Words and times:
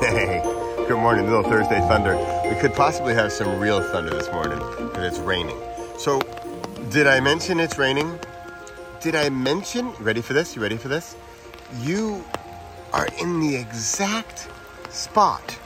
Hey, 0.00 0.40
good 0.88 0.96
morning, 0.96 1.26
little 1.26 1.42
Thursday 1.42 1.78
thunder. 1.88 2.16
We 2.48 2.58
could 2.58 2.72
possibly 2.72 3.12
have 3.12 3.30
some 3.30 3.60
real 3.60 3.82
thunder 3.82 4.14
this 4.14 4.30
morning 4.32 4.58
because 4.58 5.04
it's 5.04 5.18
raining. 5.18 5.60
So, 5.98 6.20
did 6.88 7.06
I 7.06 7.20
mention 7.20 7.60
it's 7.60 7.76
raining? 7.76 8.18
Did 9.00 9.14
I 9.14 9.28
mention, 9.28 9.92
ready 10.00 10.22
for 10.22 10.32
this? 10.32 10.56
You 10.56 10.62
ready 10.62 10.78
for 10.78 10.88
this? 10.88 11.16
You 11.82 12.24
are 12.94 13.08
in 13.20 13.40
the 13.40 13.54
exact 13.54 14.48
spot 14.88 15.58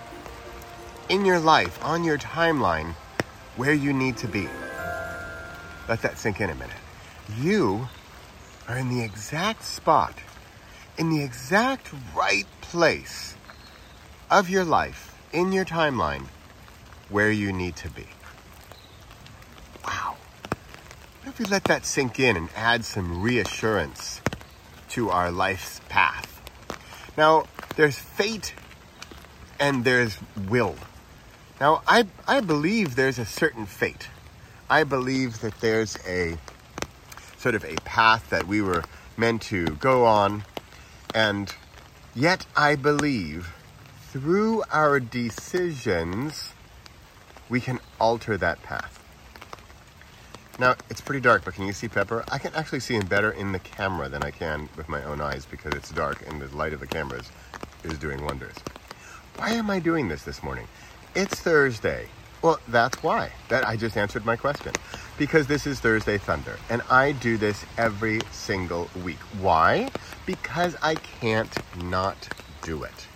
in 1.11 1.25
your 1.25 1.39
life, 1.39 1.79
on 1.85 2.03
your 2.03 2.19
timeline, 2.19 2.93
where 3.57 3.73
you 3.73 3.93
need 3.93 4.17
to 4.17 4.27
be. 4.27 4.49
Let 5.89 6.03
that 6.03 6.19
sink 6.19 6.41
in 6.41 6.51
a 6.51 6.55
minute. 6.57 6.75
You 7.39 7.87
are 8.69 8.77
in 8.77 8.91
the 8.91 9.03
exact 9.03 9.65
spot, 9.65 10.15
in 10.99 11.09
the 11.09 11.23
exact 11.23 11.91
right 12.15 12.47
place 12.61 13.35
of 14.31 14.51
your 14.51 14.65
life, 14.65 15.19
in 15.33 15.53
your 15.53 15.65
timeline, 15.65 16.27
where 17.09 17.31
you 17.31 17.51
need 17.51 17.75
to 17.77 17.89
be. 17.91 18.07
Wow. 19.87 20.17
What 21.23 21.33
if 21.33 21.39
we 21.39 21.47
let 21.47 21.65
that 21.65 21.87
sink 21.87 22.21
in 22.21 22.37
and 22.37 22.51
add 22.55 22.85
some 22.85 23.23
reassurance 23.23 24.21
to 24.91 25.09
our 25.09 25.31
life's 25.31 25.81
path? 25.89 26.43
Now, 27.17 27.45
there's 27.77 27.99
fate 27.99 28.55
and 29.59 29.85
there's 29.85 30.19
will. 30.49 30.77
Now, 31.59 31.83
I, 31.89 32.05
I 32.27 32.41
believe 32.41 32.97
there's 32.97 33.19
a 33.19 33.25
certain 33.25 33.65
fate. 33.65 34.09
I 34.69 34.85
believe 34.85 35.41
that 35.41 35.59
there's 35.61 35.97
a 36.07 36.37
sort 37.39 37.55
of 37.55 37.65
a 37.65 37.77
path 37.85 38.29
that 38.31 38.47
we 38.47 38.61
were 38.61 38.85
meant 39.17 39.43
to 39.43 39.67
go 39.67 40.05
on. 40.05 40.45
And 41.15 41.53
yet, 42.15 42.47
I 42.57 42.77
believe 42.77 43.55
through 44.11 44.65
our 44.71 45.01
decisions, 45.01 46.53
we 47.49 47.61
can 47.61 47.81
alter 48.01 48.37
that 48.37 48.63
path. 48.63 48.95
Now, 50.59 50.75
it's 50.91 51.01
pretty 51.01 51.21
dark, 51.21 51.45
but 51.45 51.55
can 51.55 51.67
you 51.67 51.73
see 51.73 51.87
Pepper? 51.87 52.25
I 52.33 52.39
can 52.39 52.53
actually 52.55 52.81
see 52.81 52.95
him 52.95 53.07
better 53.07 53.31
in 53.31 53.53
the 53.53 53.61
camera 53.61 54.09
than 54.09 54.25
I 54.25 54.33
can 54.33 54.69
with 54.77 54.89
my 54.89 55.05
own 55.05 55.21
eyes 55.21 55.47
because 55.47 55.73
it's 55.75 55.91
dark 55.91 56.27
and 56.27 56.43
the 56.43 56.55
light 56.57 56.73
of 56.73 56.81
the 56.81 56.87
cameras 56.87 57.31
is 57.85 57.97
doing 57.97 58.25
wonders. 58.25 58.57
Why 59.37 59.51
am 59.51 59.71
I 59.71 59.79
doing 59.79 60.09
this 60.09 60.25
this 60.25 60.43
morning? 60.43 60.67
It's 61.15 61.41
Thursday. 61.41 62.09
Well, 62.43 62.59
that's 62.67 63.01
why. 63.05 63.31
That 63.49 63.69
I 63.69 63.77
just 63.77 63.97
answered 63.97 64.25
my 64.25 64.35
question. 64.35 64.73
Because 65.19 65.49
this 65.49 65.67
is 65.67 65.81
Thursday 65.81 66.17
Thunder 66.17 66.57
and 66.71 66.81
I 66.89 67.11
do 67.11 67.37
this 67.37 67.67
every 67.77 68.21
single 68.31 68.89
week. 69.05 69.19
Why? 69.41 69.91
Because 70.27 70.77
I 70.81 70.95
can't 70.95 71.53
not 71.83 72.29
do 72.63 72.85
it. 72.85 73.07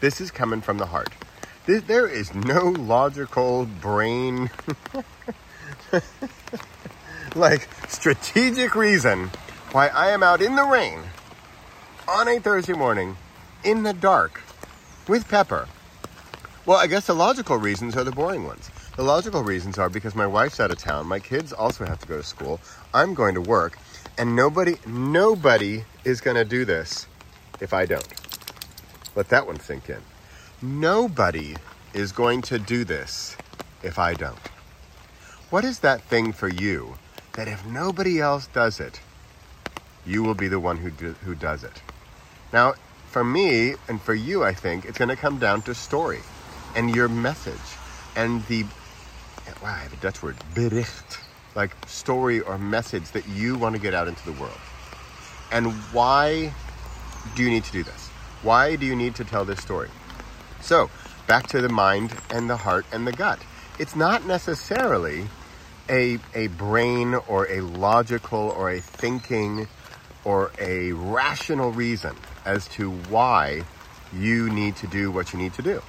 This 0.00 0.20
is 0.20 0.30
coming 0.30 0.60
from 0.60 0.76
the 0.76 0.86
heart. 0.86 1.08
There 1.64 2.06
is 2.06 2.34
no 2.34 2.64
logical 2.70 3.66
brain, 3.66 4.50
like 7.34 7.68
strategic 7.88 8.74
reason 8.74 9.30
why 9.70 9.88
I 9.88 10.10
am 10.10 10.22
out 10.22 10.42
in 10.42 10.56
the 10.56 10.64
rain 10.64 11.00
on 12.08 12.28
a 12.28 12.40
Thursday 12.40 12.72
morning 12.72 13.16
in 13.64 13.84
the 13.84 13.94
dark 13.94 14.42
with 15.08 15.28
Pepper. 15.28 15.68
Well, 16.66 16.78
I 16.78 16.88
guess 16.88 17.06
the 17.06 17.14
logical 17.14 17.56
reasons 17.56 17.96
are 17.96 18.04
the 18.04 18.12
boring 18.12 18.44
ones. 18.44 18.70
The 18.94 19.02
logical 19.02 19.42
reasons 19.42 19.78
are 19.78 19.88
because 19.88 20.14
my 20.14 20.26
wife's 20.26 20.60
out 20.60 20.70
of 20.70 20.76
town, 20.76 21.06
my 21.06 21.18
kids 21.18 21.54
also 21.54 21.86
have 21.86 21.98
to 22.00 22.06
go 22.06 22.18
to 22.18 22.22
school, 22.22 22.60
I'm 22.92 23.14
going 23.14 23.34
to 23.34 23.40
work, 23.40 23.78
and 24.18 24.36
nobody 24.36 24.76
nobody 24.86 25.84
is 26.04 26.20
going 26.20 26.36
to 26.36 26.44
do 26.44 26.66
this 26.66 27.06
if 27.58 27.72
I 27.72 27.86
don't. 27.86 28.06
Let 29.16 29.30
that 29.30 29.46
one 29.46 29.58
sink 29.60 29.88
in. 29.88 30.02
Nobody 30.60 31.56
is 31.94 32.12
going 32.12 32.42
to 32.42 32.58
do 32.58 32.84
this 32.84 33.34
if 33.82 33.98
I 33.98 34.12
don't. 34.12 34.38
What 35.48 35.64
is 35.64 35.78
that 35.80 36.02
thing 36.02 36.32
for 36.32 36.48
you 36.48 36.96
that 37.32 37.48
if 37.48 37.64
nobody 37.64 38.20
else 38.20 38.46
does 38.48 38.78
it, 38.78 39.00
you 40.04 40.22
will 40.22 40.34
be 40.34 40.48
the 40.48 40.60
one 40.60 40.76
who, 40.76 40.90
do, 40.90 41.14
who 41.24 41.34
does 41.34 41.64
it? 41.64 41.80
Now, 42.52 42.74
for 43.08 43.24
me 43.24 43.74
and 43.88 44.00
for 44.00 44.14
you, 44.14 44.44
I 44.44 44.52
think 44.52 44.84
it's 44.84 44.98
going 44.98 45.08
to 45.08 45.16
come 45.16 45.38
down 45.38 45.62
to 45.62 45.74
story 45.74 46.20
and 46.74 46.94
your 46.94 47.08
message 47.08 47.56
and 48.16 48.44
the, 48.46 48.64
wow, 49.62 49.74
I 49.74 49.78
have 49.78 49.92
a 49.92 49.96
Dutch 49.96 50.22
word, 50.22 50.36
bericht, 50.54 51.18
like 51.54 51.76
story 51.88 52.40
or 52.40 52.58
message 52.58 53.10
that 53.12 53.28
you 53.28 53.56
want 53.56 53.74
to 53.74 53.80
get 53.80 53.94
out 53.94 54.08
into 54.08 54.24
the 54.24 54.32
world. 54.32 54.58
And 55.50 55.72
why 55.92 56.52
do 57.36 57.42
you 57.42 57.50
need 57.50 57.64
to 57.64 57.72
do 57.72 57.82
this? 57.82 58.08
Why 58.42 58.76
do 58.76 58.86
you 58.86 58.96
need 58.96 59.14
to 59.16 59.24
tell 59.24 59.44
this 59.44 59.60
story? 59.60 59.88
So, 60.60 60.90
back 61.26 61.46
to 61.48 61.60
the 61.60 61.68
mind 61.68 62.14
and 62.30 62.48
the 62.48 62.56
heart 62.56 62.86
and 62.92 63.06
the 63.06 63.12
gut. 63.12 63.38
It's 63.78 63.96
not 63.96 64.26
necessarily 64.26 65.26
a, 65.88 66.18
a 66.34 66.48
brain 66.48 67.14
or 67.14 67.50
a 67.50 67.60
logical 67.60 68.54
or 68.56 68.70
a 68.70 68.80
thinking 68.80 69.68
or 70.24 70.52
a 70.58 70.92
rational 70.92 71.72
reason 71.72 72.14
as 72.44 72.68
to 72.68 72.90
why 72.90 73.64
you 74.12 74.50
need 74.50 74.76
to 74.76 74.86
do 74.86 75.10
what 75.10 75.32
you 75.32 75.38
need 75.38 75.54
to 75.54 75.62
do. 75.62 75.82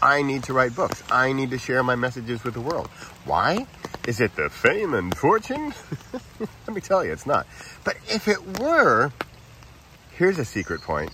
I 0.00 0.22
need 0.22 0.44
to 0.44 0.52
write 0.52 0.76
books. 0.76 1.02
I 1.10 1.32
need 1.32 1.50
to 1.50 1.58
share 1.58 1.82
my 1.82 1.96
messages 1.96 2.44
with 2.44 2.54
the 2.54 2.60
world. 2.60 2.88
Why? 3.24 3.66
Is 4.06 4.20
it 4.20 4.36
the 4.36 4.48
fame 4.48 4.94
and 4.94 5.16
fortune? 5.16 5.74
Let 6.40 6.74
me 6.74 6.80
tell 6.80 7.04
you, 7.04 7.12
it's 7.12 7.26
not. 7.26 7.46
But 7.84 7.96
if 8.08 8.28
it 8.28 8.60
were, 8.60 9.12
here's 10.12 10.38
a 10.38 10.44
secret 10.44 10.82
point 10.82 11.10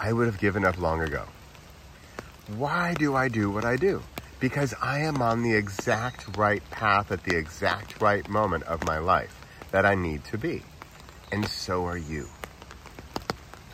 I 0.00 0.12
would 0.12 0.26
have 0.26 0.38
given 0.38 0.64
up 0.64 0.78
long 0.78 1.02
ago. 1.02 1.24
Why 2.56 2.94
do 2.94 3.14
I 3.14 3.28
do 3.28 3.50
what 3.50 3.64
I 3.64 3.76
do? 3.76 4.02
Because 4.38 4.74
I 4.80 5.00
am 5.00 5.20
on 5.20 5.42
the 5.42 5.54
exact 5.54 6.36
right 6.36 6.62
path 6.70 7.12
at 7.12 7.24
the 7.24 7.36
exact 7.36 8.00
right 8.00 8.26
moment 8.28 8.64
of 8.64 8.84
my 8.86 8.98
life 8.98 9.40
that 9.72 9.84
I 9.84 9.96
need 9.96 10.24
to 10.26 10.38
be. 10.38 10.62
And 11.32 11.46
so 11.46 11.84
are 11.84 11.98
you. 11.98 12.28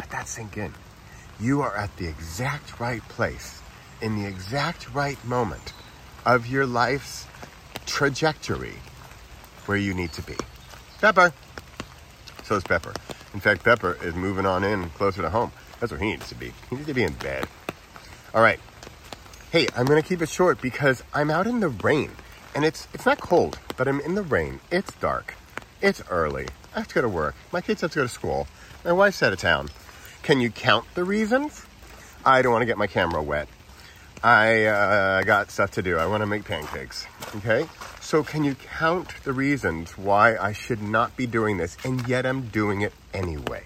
Let 0.00 0.11
that 0.11 0.28
sink 0.28 0.56
in. 0.56 0.75
You 1.38 1.61
are 1.61 1.77
at 1.77 1.94
the 1.99 2.09
exact 2.09 2.81
right 2.81 3.06
place 3.09 3.62
in 4.00 4.20
the 4.20 4.26
exact 4.26 4.92
right 4.94 5.22
moment 5.24 5.72
of 6.24 6.46
your 6.46 6.66
life's 6.66 7.26
trajectory 7.86 8.74
where 9.66 9.78
you 9.78 9.94
need 9.94 10.12
to 10.12 10.22
be. 10.22 10.36
Pepper. 11.00 11.32
So 12.44 12.56
is 12.56 12.64
Pepper. 12.64 12.92
In 13.34 13.40
fact, 13.40 13.64
Pepper 13.64 13.98
is 14.02 14.14
moving 14.14 14.46
on 14.46 14.64
in 14.64 14.88
closer 14.90 15.22
to 15.22 15.30
home. 15.30 15.52
That's 15.80 15.92
where 15.92 16.00
he 16.00 16.06
needs 16.06 16.28
to 16.28 16.34
be. 16.34 16.52
He 16.70 16.76
needs 16.76 16.88
to 16.88 16.94
be 16.94 17.02
in 17.02 17.12
bed. 17.14 17.46
All 18.34 18.42
right. 18.42 18.60
Hey, 19.50 19.66
I'm 19.76 19.86
going 19.86 20.02
to 20.02 20.08
keep 20.08 20.22
it 20.22 20.28
short 20.28 20.60
because 20.60 21.02
I'm 21.12 21.30
out 21.30 21.46
in 21.46 21.60
the 21.60 21.68
rain. 21.68 22.10
And 22.54 22.64
it's 22.64 22.88
it's 22.94 23.04
not 23.04 23.20
cold, 23.20 23.58
but 23.76 23.86
I'm 23.86 24.00
in 24.00 24.14
the 24.14 24.22
rain. 24.22 24.60
It's 24.70 24.92
dark. 24.94 25.34
It's 25.82 26.02
early. 26.08 26.48
I 26.74 26.78
have 26.80 26.88
to 26.88 26.94
go 26.94 27.02
to 27.02 27.08
work. 27.08 27.34
My 27.52 27.60
kids 27.60 27.82
have 27.82 27.90
to 27.92 27.98
go 27.98 28.02
to 28.04 28.08
school. 28.08 28.48
My 28.84 28.92
wife's 28.92 29.22
out 29.22 29.32
of 29.32 29.38
town. 29.38 29.68
Can 30.22 30.40
you 30.40 30.50
count 30.50 30.86
the 30.94 31.04
reasons? 31.04 31.66
I 32.24 32.42
don't 32.42 32.52
want 32.52 32.62
to 32.62 32.66
get 32.66 32.78
my 32.78 32.86
camera 32.86 33.22
wet. 33.22 33.48
I 34.26 34.64
uh, 34.64 35.22
got 35.22 35.53
stuff 35.53 35.70
to 35.72 35.82
do. 35.82 35.98
I 35.98 36.06
want 36.06 36.22
to 36.22 36.26
make 36.26 36.44
pancakes. 36.44 37.06
Okay? 37.37 37.69
So, 38.00 38.25
can 38.25 38.42
you 38.42 38.56
count 38.56 39.14
the 39.22 39.32
reasons 39.32 39.97
why 39.97 40.37
I 40.37 40.53
should 40.53 40.82
not 40.82 41.16
be 41.16 41.28
doing 41.28 41.59
this 41.59 41.76
and 41.84 42.09
yet 42.09 42.26
I'm 42.26 42.48
doing 42.48 42.81
it 42.81 42.92
anyway? 43.14 43.62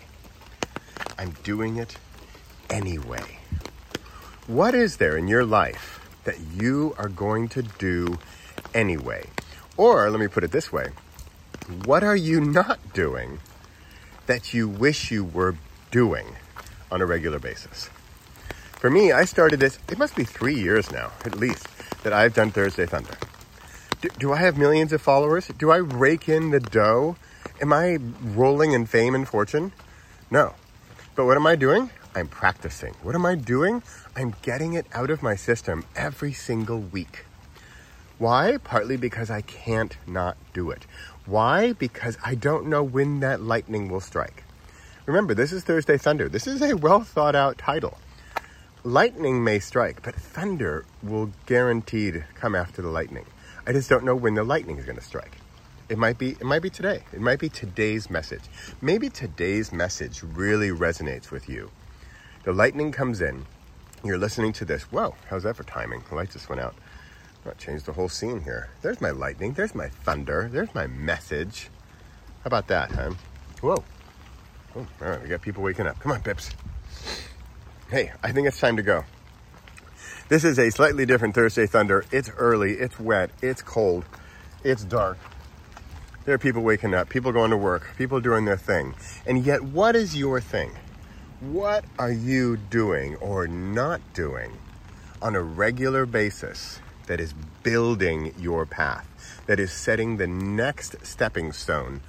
I'm 1.18 1.30
doing 1.44 1.78
it 1.78 1.96
anyway. 2.68 3.38
What 4.48 4.74
is 4.74 4.98
there 4.98 5.16
in 5.16 5.28
your 5.28 5.46
life 5.46 5.98
that 6.24 6.38
you 6.38 6.94
are 6.98 7.08
going 7.08 7.48
to 7.56 7.62
do 7.62 8.18
anyway? 8.74 9.30
Or 9.78 10.10
let 10.10 10.20
me 10.20 10.28
put 10.28 10.44
it 10.44 10.52
this 10.52 10.70
way 10.70 10.90
what 11.86 12.04
are 12.04 12.16
you 12.16 12.38
not 12.38 12.92
doing 12.92 13.38
that 14.26 14.52
you 14.52 14.68
wish 14.68 15.10
you 15.10 15.24
were 15.24 15.56
doing 15.90 16.26
on 16.92 17.00
a 17.00 17.06
regular 17.06 17.38
basis? 17.38 17.88
For 18.80 18.88
me, 18.88 19.12
I 19.12 19.26
started 19.26 19.60
this, 19.60 19.78
it 19.90 19.98
must 19.98 20.16
be 20.16 20.24
three 20.24 20.54
years 20.54 20.90
now, 20.90 21.12
at 21.26 21.36
least, 21.36 21.68
that 22.02 22.14
I've 22.14 22.32
done 22.32 22.50
Thursday 22.50 22.86
Thunder. 22.86 23.12
Do, 24.00 24.08
do 24.18 24.32
I 24.32 24.36
have 24.36 24.56
millions 24.56 24.94
of 24.94 25.02
followers? 25.02 25.48
Do 25.58 25.70
I 25.70 25.76
rake 25.76 26.30
in 26.30 26.48
the 26.48 26.60
dough? 26.60 27.16
Am 27.60 27.74
I 27.74 27.98
rolling 28.22 28.72
in 28.72 28.86
fame 28.86 29.14
and 29.14 29.28
fortune? 29.28 29.72
No. 30.30 30.54
But 31.14 31.26
what 31.26 31.36
am 31.36 31.46
I 31.46 31.56
doing? 31.56 31.90
I'm 32.14 32.26
practicing. 32.28 32.94
What 33.02 33.14
am 33.14 33.26
I 33.26 33.34
doing? 33.34 33.82
I'm 34.16 34.34
getting 34.40 34.72
it 34.72 34.86
out 34.94 35.10
of 35.10 35.22
my 35.22 35.34
system 35.34 35.84
every 35.94 36.32
single 36.32 36.80
week. 36.80 37.26
Why? 38.16 38.56
Partly 38.64 38.96
because 38.96 39.30
I 39.30 39.42
can't 39.42 39.94
not 40.06 40.38
do 40.54 40.70
it. 40.70 40.86
Why? 41.26 41.74
Because 41.74 42.16
I 42.24 42.34
don't 42.34 42.66
know 42.66 42.82
when 42.82 43.20
that 43.20 43.42
lightning 43.42 43.90
will 43.90 44.00
strike. 44.00 44.42
Remember, 45.04 45.34
this 45.34 45.52
is 45.52 45.64
Thursday 45.64 45.98
Thunder. 45.98 46.30
This 46.30 46.46
is 46.46 46.62
a 46.62 46.78
well 46.78 47.04
thought 47.04 47.34
out 47.34 47.58
title. 47.58 47.98
Lightning 48.84 49.44
may 49.44 49.58
strike, 49.58 50.02
but 50.02 50.14
thunder 50.14 50.86
will 51.02 51.32
guaranteed 51.44 52.24
come 52.34 52.54
after 52.54 52.80
the 52.80 52.88
lightning. 52.88 53.26
I 53.66 53.72
just 53.72 53.90
don't 53.90 54.06
know 54.06 54.14
when 54.14 54.32
the 54.32 54.42
lightning 54.42 54.78
is 54.78 54.86
going 54.86 54.96
to 54.96 55.04
strike. 55.04 55.36
It 55.90 55.98
might 55.98 56.16
be 56.16 56.30
it 56.30 56.44
might 56.44 56.62
be 56.62 56.70
today. 56.70 57.02
It 57.12 57.20
might 57.20 57.38
be 57.38 57.50
today's 57.50 58.08
message. 58.08 58.40
Maybe 58.80 59.10
today's 59.10 59.70
message 59.70 60.22
really 60.22 60.70
resonates 60.70 61.30
with 61.30 61.46
you. 61.46 61.70
The 62.44 62.54
lightning 62.54 62.90
comes 62.90 63.20
in. 63.20 63.44
You're 64.02 64.16
listening 64.16 64.54
to 64.54 64.64
this. 64.64 64.84
Whoa, 64.84 65.14
how's 65.28 65.42
that 65.42 65.56
for 65.56 65.64
timing? 65.64 66.02
The 66.08 66.14
light 66.14 66.30
just 66.30 66.48
went 66.48 66.62
out. 66.62 66.74
I'll 67.44 67.78
the 67.80 67.92
whole 67.92 68.08
scene 68.08 68.40
here. 68.40 68.70
There's 68.80 69.02
my 69.02 69.10
lightning. 69.10 69.52
There's 69.52 69.74
my 69.74 69.90
thunder. 69.90 70.48
There's 70.50 70.74
my 70.74 70.86
message. 70.86 71.68
How 72.44 72.48
about 72.48 72.68
that, 72.68 72.92
huh? 72.92 73.12
Whoa. 73.60 73.84
Oh, 74.74 74.86
all 75.02 75.08
right, 75.08 75.22
we 75.22 75.28
got 75.28 75.42
people 75.42 75.62
waking 75.62 75.86
up. 75.86 75.98
Come 76.00 76.12
on, 76.12 76.22
Pips. 76.22 76.50
Hey, 77.90 78.12
I 78.22 78.30
think 78.30 78.46
it's 78.46 78.60
time 78.60 78.76
to 78.76 78.84
go. 78.84 79.04
This 80.28 80.44
is 80.44 80.60
a 80.60 80.70
slightly 80.70 81.06
different 81.06 81.34
Thursday 81.34 81.66
Thunder. 81.66 82.04
It's 82.12 82.30
early, 82.38 82.74
it's 82.74 83.00
wet, 83.00 83.30
it's 83.42 83.62
cold, 83.62 84.04
it's 84.62 84.84
dark. 84.84 85.18
There 86.24 86.32
are 86.32 86.38
people 86.38 86.62
waking 86.62 86.94
up, 86.94 87.08
people 87.08 87.32
going 87.32 87.50
to 87.50 87.56
work, 87.56 87.90
people 87.98 88.20
doing 88.20 88.44
their 88.44 88.56
thing. 88.56 88.94
And 89.26 89.44
yet, 89.44 89.64
what 89.64 89.96
is 89.96 90.16
your 90.16 90.40
thing? 90.40 90.70
What 91.40 91.84
are 91.98 92.12
you 92.12 92.58
doing 92.58 93.16
or 93.16 93.48
not 93.48 94.00
doing 94.14 94.52
on 95.20 95.34
a 95.34 95.42
regular 95.42 96.06
basis 96.06 96.78
that 97.08 97.18
is 97.18 97.34
building 97.64 98.32
your 98.38 98.66
path, 98.66 99.42
that 99.48 99.58
is 99.58 99.72
setting 99.72 100.16
the 100.16 100.28
next 100.28 100.94
stepping 101.04 101.50
stone 101.50 102.02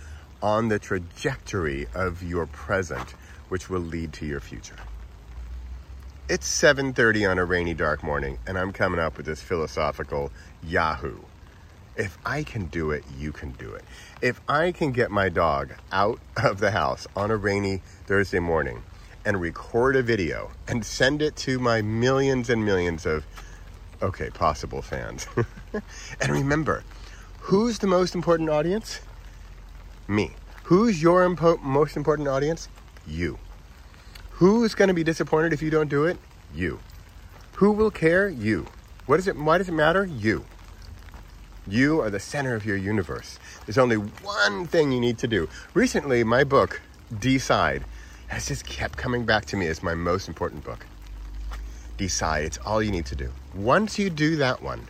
on 0.44 0.68
the 0.68 0.78
trajectory 0.78 1.88
of 1.96 2.22
your 2.22 2.46
present, 2.46 3.16
which 3.50 3.68
will 3.68 3.82
lead 3.82 4.14
to 4.14 4.28
your 4.28 4.40
future? 4.40 4.78
It's 6.30 6.48
7:30 6.48 7.30
on 7.30 7.40
a 7.40 7.46
rainy 7.46 7.74
dark 7.74 8.04
morning 8.04 8.38
and 8.48 8.58
I'm 8.58 8.72
coming 8.72 9.00
up 9.00 9.18
with 9.18 9.26
this 9.26 9.42
philosophical 9.42 10.32
yahoo. 10.64 11.18
If 11.98 12.18
I 12.26 12.44
can 12.44 12.68
do 12.68 12.92
it, 12.92 13.04
you 13.18 13.34
can 13.34 13.52
do 13.52 13.74
it. 13.74 13.84
If 14.22 14.40
I 14.48 14.72
can 14.72 14.92
get 14.92 15.12
my 15.12 15.28
dog 15.28 15.74
out 15.92 16.20
of 16.38 16.60
the 16.60 16.72
house 16.72 17.06
on 17.18 17.32
a 17.32 17.36
rainy 17.36 17.82
Thursday 18.06 18.40
morning 18.40 18.84
and 19.26 19.42
record 19.42 19.96
a 19.98 20.02
video 20.02 20.52
and 20.68 20.86
send 20.86 21.22
it 21.22 21.36
to 21.38 21.60
my 21.60 21.82
millions 21.82 22.50
and 22.50 22.64
millions 22.64 23.06
of 23.06 23.26
okay, 24.02 24.30
possible 24.30 24.82
fans. 24.82 25.28
and 26.22 26.32
remember, 26.32 26.84
who's 27.40 27.80
the 27.80 27.88
most 27.88 28.16
important 28.16 28.50
audience? 28.50 29.02
Me. 30.08 30.36
Who's 30.64 31.02
your 31.02 31.28
impo- 31.28 31.62
most 31.62 31.98
important 31.98 32.30
audience? 32.30 32.70
You. 33.06 33.38
Who's 34.42 34.74
going 34.74 34.88
to 34.88 34.96
be 34.96 35.04
disappointed 35.04 35.54
if 35.54 35.62
you 35.62 35.70
don't 35.70 35.88
do 35.88 36.06
it? 36.06 36.18
You. 36.52 36.80
Who 37.58 37.72
will 37.74 37.92
care? 37.92 38.28
You. 38.28 38.66
What 39.06 39.20
is 39.20 39.28
it? 39.28 39.38
Why 39.38 39.60
does 39.60 39.70
it 39.70 39.74
matter? 39.74 40.04
You. 40.04 40.46
You 41.68 42.02
are 42.02 42.10
the 42.10 42.20
center 42.20 42.56
of 42.56 42.66
your 42.66 42.76
universe. 42.76 43.38
There's 43.68 43.78
only 43.78 43.98
one 43.98 44.66
thing 44.66 44.92
you 44.92 45.00
need 45.00 45.20
to 45.20 45.28
do. 45.28 45.48
Recently, 45.76 46.24
my 46.24 46.44
book, 46.44 46.82
Decide, 47.20 47.84
has 48.30 48.48
just 48.48 48.66
kept 48.66 48.98
coming 48.98 49.28
back 49.28 49.46
to 49.46 49.58
me 49.58 49.68
as 49.68 49.84
my 49.84 49.94
most 49.94 50.28
important 50.28 50.64
book. 50.64 50.88
Decide. 51.98 52.46
It's 52.46 52.58
all 52.66 52.82
you 52.82 52.90
need 52.90 53.06
to 53.06 53.16
do. 53.16 53.32
Once 53.54 54.00
you 54.00 54.10
do 54.10 54.38
that 54.38 54.64
one, 54.64 54.88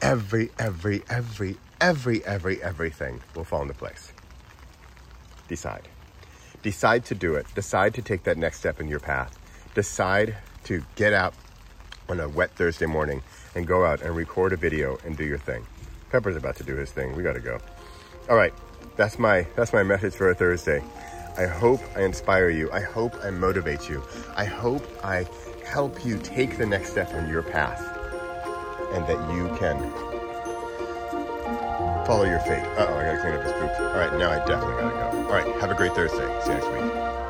every, 0.00 0.50
every, 0.58 1.04
every, 1.08 1.56
every, 1.80 2.24
every, 2.26 2.60
everything 2.60 3.20
will 3.36 3.44
fall 3.44 3.62
into 3.62 3.74
place. 3.74 4.12
Decide. 5.46 5.86
Decide 6.62 7.04
to 7.06 7.14
do 7.14 7.34
it. 7.34 7.46
Decide 7.54 7.94
to 7.94 8.02
take 8.02 8.24
that 8.24 8.38
next 8.38 8.58
step 8.58 8.80
in 8.80 8.88
your 8.88 9.00
path. 9.00 9.38
Decide 9.74 10.36
to 10.64 10.82
get 10.96 11.12
out 11.12 11.34
on 12.08 12.20
a 12.20 12.28
wet 12.28 12.50
Thursday 12.52 12.86
morning 12.86 13.22
and 13.54 13.66
go 13.66 13.84
out 13.84 14.02
and 14.02 14.14
record 14.14 14.52
a 14.52 14.56
video 14.56 14.98
and 15.04 15.16
do 15.16 15.24
your 15.24 15.38
thing. 15.38 15.66
Pepper's 16.10 16.36
about 16.36 16.56
to 16.56 16.64
do 16.64 16.76
his 16.76 16.90
thing. 16.90 17.16
We 17.16 17.22
got 17.22 17.32
to 17.34 17.40
go. 17.40 17.58
All 18.28 18.36
right. 18.36 18.54
That's 18.96 19.18
my 19.18 19.46
that's 19.56 19.72
my 19.72 19.82
message 19.82 20.14
for 20.14 20.30
a 20.30 20.34
Thursday. 20.34 20.82
I 21.36 21.46
hope 21.46 21.80
I 21.96 22.02
inspire 22.02 22.50
you. 22.50 22.70
I 22.72 22.80
hope 22.80 23.14
I 23.24 23.30
motivate 23.30 23.88
you. 23.88 24.02
I 24.36 24.44
hope 24.44 24.84
I 25.02 25.26
help 25.64 26.04
you 26.04 26.18
take 26.18 26.58
the 26.58 26.66
next 26.66 26.90
step 26.90 27.12
on 27.14 27.28
your 27.30 27.42
path 27.42 27.80
and 28.92 29.06
that 29.06 29.34
you 29.34 29.48
can 29.56 29.78
follow 32.12 32.24
your 32.24 32.40
fate. 32.40 32.62
oh, 32.76 32.94
I 32.94 33.04
gotta 33.06 33.18
clean 33.20 33.32
up 33.32 33.42
this 33.42 33.52
poop. 33.52 33.80
All 33.80 33.94
right, 33.94 34.12
now 34.18 34.30
I 34.30 34.38
definitely 34.44 34.76
gotta 34.82 35.16
go. 35.16 35.26
All 35.28 35.32
right, 35.32 35.60
have 35.62 35.70
a 35.70 35.74
great 35.74 35.94
Thursday. 35.94 36.18
See 36.42 36.50
you 36.50 36.58
next 36.58 36.68
week. 36.68 37.21